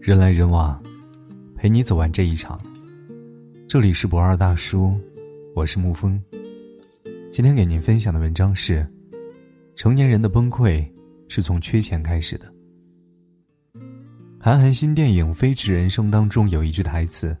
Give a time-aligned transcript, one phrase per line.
[0.00, 0.82] 人来人往，
[1.54, 2.58] 陪你走完这一场。
[3.68, 4.98] 这里是不二大叔，
[5.54, 6.18] 我是沐风。
[7.30, 8.84] 今天给您分享的文章是：
[9.76, 10.82] 成年人的崩溃
[11.28, 12.50] 是从缺钱开始的。
[14.38, 17.36] 韩寒新电影《飞驰人生》当中有一句台词：“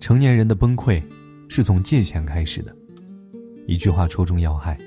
[0.00, 1.02] 成年人的崩溃
[1.50, 2.74] 是从借钱开始的。”
[3.68, 4.78] 一句话戳中要害。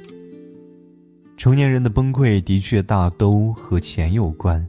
[1.38, 4.68] 成年人的崩溃的确大都和钱有关，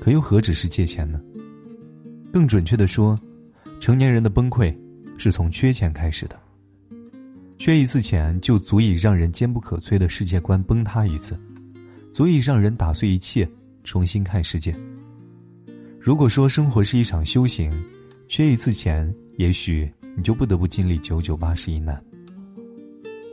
[0.00, 1.20] 可又何止是借钱呢？
[2.36, 3.18] 更准确的说，
[3.80, 4.76] 成年人的崩溃
[5.16, 6.38] 是从缺钱开始的。
[7.56, 11.34] 缺一次钱，就足以让人坚不可摧的世界观崩塌一次，
[12.12, 13.48] 足以让人打碎一切，
[13.84, 14.78] 重新看世界。
[15.98, 17.72] 如果说生活是一场修行，
[18.28, 21.98] 缺一次钱，也许你就不得不经历九九八十一难。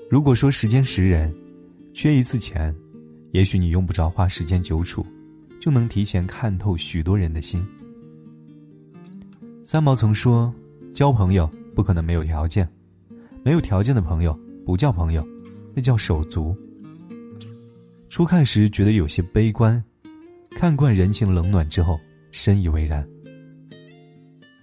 [0.09, 1.29] 如果说时间识人，
[1.93, 2.73] 缺一次钱，
[3.33, 5.05] 也许你用不着花时间久处，
[5.59, 7.61] 就能提前看透许多人的心。
[9.65, 10.53] 三毛曾说
[10.93, 12.67] ：“交朋友不可能没有条件，
[13.43, 15.25] 没有条件的朋友不叫朋友，
[15.73, 16.55] 那叫手足。”
[18.09, 19.81] 初看时觉得有些悲观，
[20.51, 21.97] 看惯人情冷暖之后，
[22.31, 23.07] 深以为然。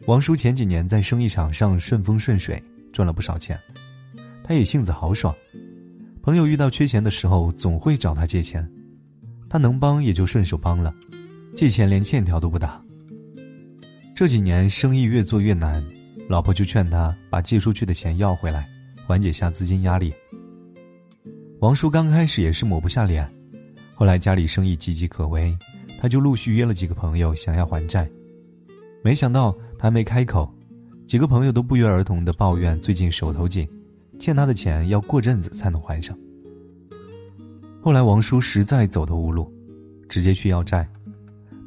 [0.07, 3.59] 王叔前几年在生意场上顺风顺水，赚了不少钱，
[4.45, 5.35] 他也性子豪爽，
[6.21, 8.71] 朋友遇到缺钱的时候总会找他借钱，
[9.49, 10.95] 他能帮也就顺手帮了，
[11.57, 12.83] 借钱连欠条都不打。
[14.21, 15.83] 这几年生意越做越难，
[16.29, 18.69] 老婆就劝他把借出去的钱要回来，
[19.07, 20.13] 缓解下资金压力。
[21.61, 23.27] 王叔刚开始也是抹不下脸，
[23.95, 25.57] 后来家里生意岌岌可危，
[25.99, 28.07] 他就陆续约了几个朋友想要还债。
[29.03, 30.55] 没想到他还没开口，
[31.07, 33.67] 几个朋友都不约而同的抱怨最近手头紧，
[34.19, 36.15] 欠他的钱要过阵子才能还上。
[37.81, 39.51] 后来王叔实在走投无路，
[40.11, 40.87] 直接去要债，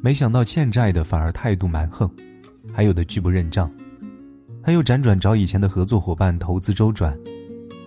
[0.00, 2.08] 没想到欠债的反而态度蛮横。
[2.74, 3.70] 还有的拒不认账，
[4.60, 7.16] 他又辗转找以前的合作伙伴投资周转，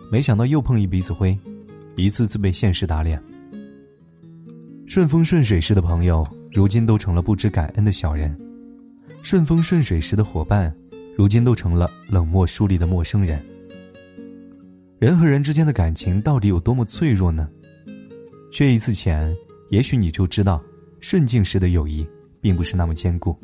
[0.10, 1.38] 没想到又碰一鼻子灰，
[1.98, 3.22] 一次次被现实打脸。
[4.86, 8.34] 顺风顺水时的朋友，如今都成了不知感恩的小人；
[9.22, 10.74] 顺风顺水时的伙伴，
[11.18, 13.44] 如今都成了冷漠疏离的陌生人。
[15.00, 17.50] 人和人之间的感情到底有多么脆弱呢？
[18.50, 19.36] 缺一次钱，
[19.70, 20.64] 也许你就知道，
[21.02, 22.08] 顺境时的友谊
[22.40, 23.38] 并不是那么坚固。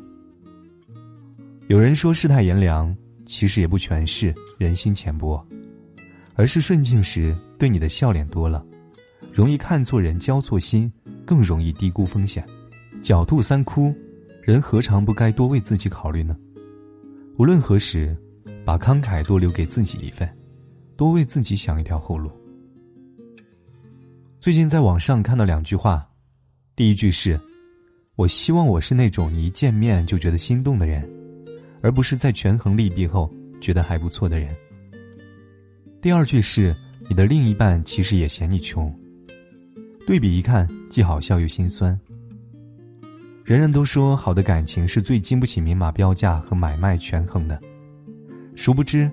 [1.68, 2.94] 有人说世态炎凉，
[3.24, 5.42] 其实也不全是人心浅薄，
[6.34, 8.62] 而是顺境时对你的笑脸多了，
[9.32, 10.92] 容易看错人、交错心，
[11.24, 12.46] 更容易低估风险。
[13.02, 13.94] 狡兔三窟，
[14.42, 16.36] 人何尝不该多为自己考虑呢？
[17.38, 18.14] 无论何时，
[18.62, 20.28] 把慷慨多留给自己一份，
[20.98, 22.30] 多为自己想一条后路。
[24.38, 26.06] 最近在网上看到两句话，
[26.76, 27.40] 第一句是
[28.16, 31.10] ：“我希望我是那种你一见面就觉得心动的人。”
[31.84, 33.30] 而不是在权衡利弊后
[33.60, 34.56] 觉得还不错的人。
[36.00, 36.74] 第二句是
[37.10, 38.90] 你的另一半其实也嫌你穷。
[40.06, 41.98] 对比一看，既好笑又心酸。
[43.44, 47.60] 人人都说好的感情是最经不起明码标价和买卖权衡的，
[48.56, 49.10] 殊不知，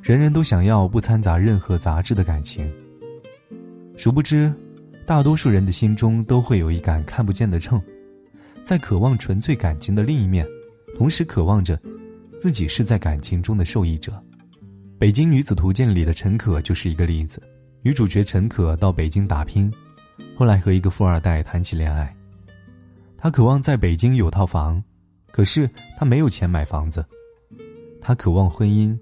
[0.00, 2.72] 人人都想要不掺杂任何杂质的感情。
[3.96, 4.52] 殊不知，
[5.04, 7.82] 大多数人的心中都会有一杆看不见的秤，
[8.62, 10.46] 在渴望纯粹感情的另一面，
[10.96, 11.76] 同时渴望着。
[12.42, 14.10] 自己是在感情中的受益者，
[14.98, 17.40] 《北京女子图鉴》里的陈可就是一个例子。
[17.82, 19.72] 女主角陈可到北京打拼，
[20.36, 22.12] 后来和一个富二代谈起恋爱。
[23.16, 24.82] 她渴望在北京有套房，
[25.30, 27.06] 可是她没有钱买房子。
[28.00, 28.98] 她渴望婚姻，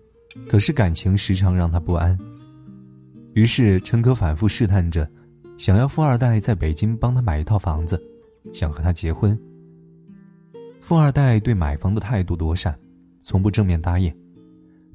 [0.47, 2.19] 可是感情时常让她不安。
[3.33, 5.11] 于是陈可反复试探着，
[5.57, 7.99] 想要富二代在北京帮她买一套房子，
[8.53, 9.35] 想和她结婚。
[10.83, 12.79] 富二代对买房的态度多善。
[13.23, 14.15] 从不正面答应，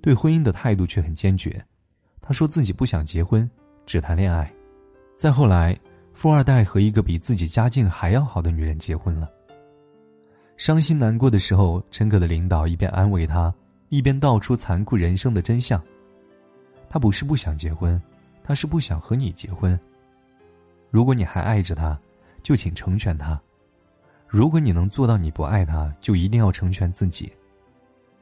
[0.02, 1.64] 对婚姻的态度却很坚决。
[2.22, 3.50] 他说自己不想结婚，
[3.86, 4.52] 只谈恋爱。
[5.18, 5.78] 再后来，
[6.14, 9.30] 富二代和一个比自己家境还要好的女人结婚了。
[10.58, 13.54] 伤心难过的时候，陈可的领导一边安慰他，
[13.90, 15.82] 一边道出残酷人生的真相：
[16.90, 18.02] 他不是不想结婚，
[18.44, 19.78] 他是不想和你结婚。
[20.90, 22.00] 如果你还爱着他，
[22.42, 23.38] 就请成全他；
[24.28, 27.32] 如果你能做到你不爱他，就一定要成全自己。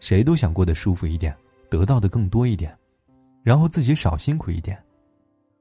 [0.04, 1.34] 谁都想过得舒服一点，
[1.70, 2.78] 得到的更多一点，
[3.42, 4.78] 然后自己少辛苦一点。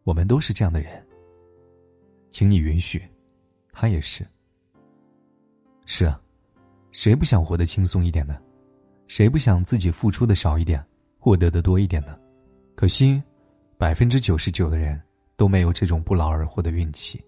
[0.02, 1.00] 我们都是这样的人。
[2.28, 3.00] 请你允许，
[3.72, 4.26] 他也是。
[5.86, 6.20] 是啊，
[6.90, 8.36] 谁不想活得轻松一点呢？
[9.06, 10.84] 谁不想自己付出的少一点，
[11.20, 12.18] 获得的多一点呢？
[12.74, 13.22] 可惜，
[13.78, 15.00] 百分之九十九的人
[15.36, 17.24] 都没有这种不劳而获的运气。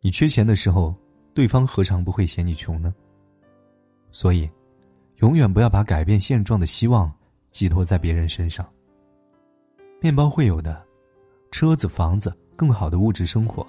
[0.00, 0.94] 你缺钱的时候，
[1.34, 2.94] 对方何尝不会嫌你穷呢？
[4.12, 4.48] 所以，
[5.18, 7.12] 永远不要把改变现状的希望
[7.50, 8.66] 寄托在别人身上。
[10.00, 10.84] 面包会有的，
[11.50, 13.66] 车子、房子、更好的物质生活，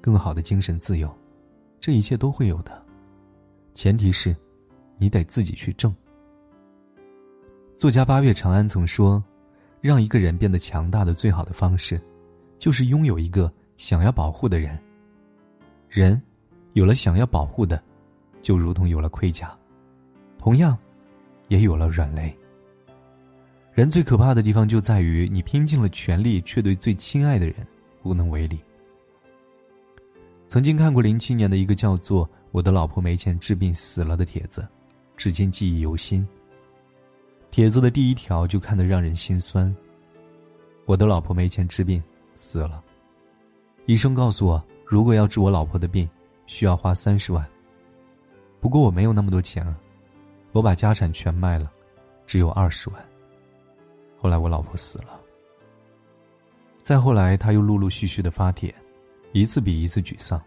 [0.00, 1.14] 更好的精神自由，
[1.78, 2.82] 这一切都会有的。
[3.74, 4.34] 前提是，
[4.96, 5.94] 你得自己去挣。
[7.78, 9.22] 作家八月长安曾说
[9.82, 12.00] ：“让一个人变得强大的最好的方式，
[12.58, 14.80] 就是拥有一个想要保护的人。
[15.88, 16.20] 人，
[16.72, 17.80] 有了想要保护的，
[18.40, 19.54] 就如同有了盔甲，
[20.38, 20.76] 同样，
[21.48, 22.36] 也有了软肋。”
[23.74, 27.56] 人最可怕的地方就在于，你拼尽了全力，却对最亲爱的人
[28.04, 28.58] 无能为力。
[30.48, 34.66] 曾经看过零七年的一个叫做“我的老婆没钱治病死了”的帖子，
[35.16, 36.26] 至今记忆犹新。
[37.50, 39.74] 帖子的第一条就看得让人心酸。
[40.84, 42.02] 我的老婆没钱治病
[42.34, 42.82] 死了，
[43.86, 46.08] 医生告诉我，如果要治我老婆的病，
[46.46, 47.44] 需要花三十万。
[48.60, 49.76] 不过我没有那么多钱啊，
[50.56, 51.70] 我把家产全卖了，
[52.26, 53.08] 只有二十万。
[54.16, 55.20] 后来我老婆死了。
[56.82, 58.74] 再后来，他又陆陆续续的发帖，
[59.32, 60.42] 一次比一次沮丧。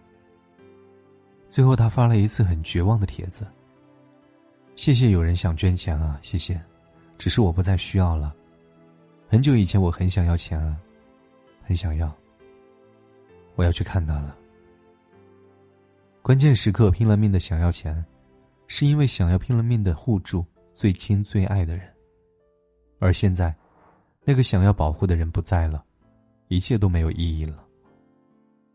[1.48, 3.46] 最后，他发了一次很绝望的帖子
[4.76, 6.60] ：“谢谢有人想捐钱啊，谢谢，
[7.20, 8.36] 只是我不再需要了。
[9.28, 10.76] 很久以前我很想要钱啊，
[11.62, 12.12] 很想要。
[13.56, 14.36] 我要去看他了。
[16.24, 18.04] 关键时刻拼了命的想要钱，
[18.70, 21.86] 是因为想要拼了命的护住最亲最爱的人。
[23.00, 23.54] 而现在。”
[24.26, 25.84] 那个想要保护的人不在了，
[26.50, 27.64] 一切都没有意义了。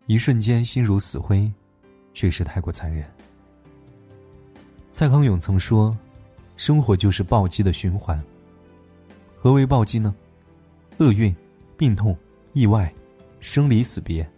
[0.07, 1.49] 一瞬间心如死灰，
[2.13, 3.05] 确实太过残忍。
[4.91, 5.97] 蔡康永曾说
[6.57, 8.21] ：“生活就是暴击的循环。”
[9.39, 10.13] 何为暴击呢？
[10.99, 11.33] 厄运、
[11.77, 12.17] 病痛、
[12.53, 12.93] 意外、
[13.39, 14.29] 生离死别，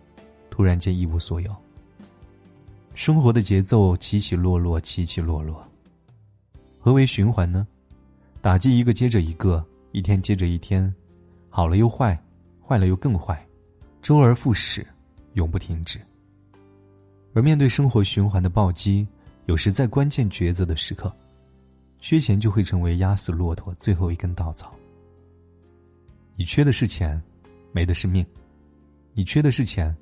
[0.51, 1.57] 突然间一无所有。
[2.97, 5.63] 生活的节奏起起落落，起起落落。
[6.79, 7.69] 何为循环呢？
[8.41, 9.63] 打击一个接着一个，
[9.93, 10.93] 一天接着一天。
[11.51, 12.19] 好了又坏，
[12.67, 13.47] 坏了又更坏，
[14.01, 14.85] 周而复始，
[15.35, 16.01] 永不停止。
[17.35, 19.07] 而面对生活循环的暴击，
[19.45, 21.15] 有时在关键抉择的时刻，
[21.99, 24.75] 缺钱就会成为压死骆驼最后一根稻草。
[26.35, 27.23] 你缺的是钱，
[27.73, 28.25] 没的是命；
[29.13, 29.95] 你缺的是钱，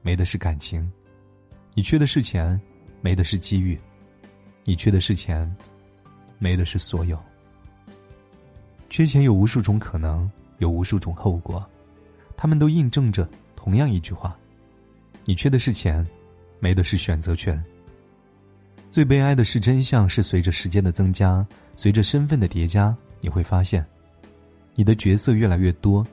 [0.00, 0.90] 没的是感情；
[1.78, 2.60] 你缺的是钱，
[3.00, 3.78] 没的是机遇；
[4.64, 5.48] 你缺的是钱，
[6.40, 7.16] 没的是所有。
[8.90, 10.28] 缺钱有无数种可能。
[10.58, 11.64] 有无数种后果，
[12.36, 14.36] 他们都印证着同样一句话：
[15.24, 16.04] 你缺的是钱，
[16.58, 17.64] 没的是选择权。
[18.90, 21.46] 最悲哀的是，真相是随着时间的增加，
[21.76, 23.86] 随着身份的叠加，你会发现，
[24.74, 26.04] 你的角色越来越多，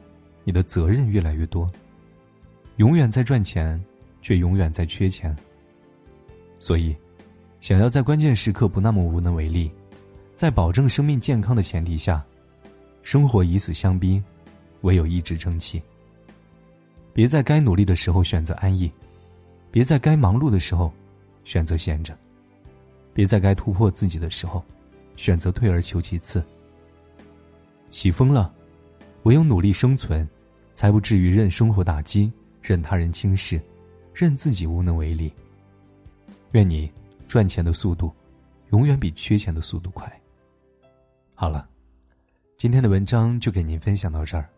[0.43, 1.67] 你的责任越来越多，
[2.75, 3.83] 永远在赚钱，
[4.21, 5.35] 却永远在缺钱。
[6.65, 6.95] 所以，
[7.61, 9.69] 想要在关键时刻不那么无能为力，
[10.35, 12.25] 在保证生命健康的前提下，
[13.03, 14.19] 生活以死相逼。
[14.81, 15.79] 唯有一直争气。
[17.13, 18.91] 别在该努力的时候选择安逸，
[19.69, 20.91] 别在该忙碌的时候
[21.43, 22.17] 选择闲着，
[23.13, 24.63] 别在该突破自己的时候
[25.15, 26.43] 选择退而求其次。
[27.91, 28.51] 起风了，
[29.21, 30.27] 唯有努力生存，
[30.73, 33.61] 才不至于任生活打击，任他人轻视，
[34.15, 35.31] 任自己无能为力。
[36.55, 36.89] 愿你
[37.27, 38.09] 赚钱的速度，
[38.69, 40.09] 永远比缺钱的速度快。
[41.35, 41.67] 好了，
[42.57, 44.49] 今天的文章就给您分享到这儿。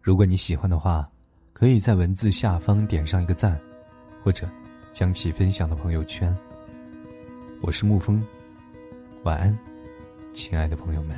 [0.00, 1.10] 如果你喜欢的话，
[1.52, 3.60] 可以在文字下方点上一个赞，
[4.22, 4.48] 或者
[4.92, 6.32] 将其分享到朋友圈。
[7.62, 8.24] 我是沐风，
[9.24, 9.58] 晚安，
[10.32, 11.16] 亲爱的朋友们。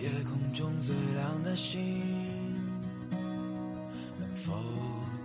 [0.00, 1.78] 夜空夜空中最亮的星，
[4.18, 4.54] 能否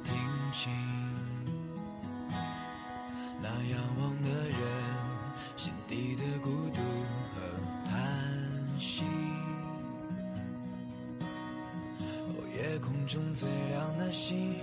[0.03, 0.13] 听
[0.51, 0.69] 清？
[3.41, 4.57] 那仰望的人
[5.55, 6.81] 心底的孤独
[7.33, 7.39] 和
[7.85, 7.95] 叹
[8.77, 9.05] 息。
[11.21, 14.53] 哦，夜空中最亮的星，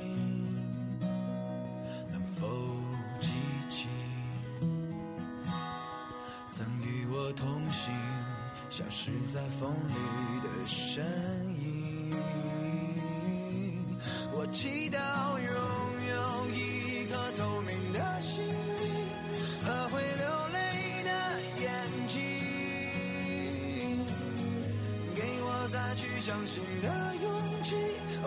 [10.93, 11.05] 身
[11.63, 12.11] 影。
[14.33, 14.99] 我祈祷
[15.39, 15.49] 拥
[16.11, 16.19] 有
[16.51, 16.59] 一
[17.07, 18.51] 颗透明的心灵
[19.63, 20.59] 和会流泪
[21.05, 21.11] 的
[21.63, 21.71] 眼
[22.09, 22.19] 睛，
[25.15, 26.89] 给我再去相信的
[27.23, 27.31] 勇
[27.63, 27.77] 气。
[28.25, 28.27] 哦，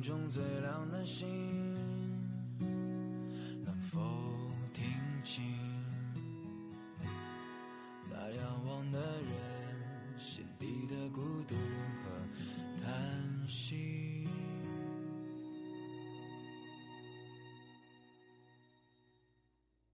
[0.00, 1.69] 中最亮的星。